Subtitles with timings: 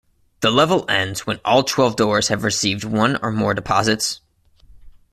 [0.39, 4.19] The level ends when all twelve doors have received one or more deposits.